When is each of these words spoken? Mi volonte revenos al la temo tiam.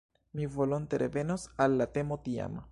Mi 0.31 0.47
volonte 0.55 0.97
revenos 1.03 1.47
al 1.67 1.77
la 1.83 1.91
temo 1.99 2.21
tiam. 2.29 2.63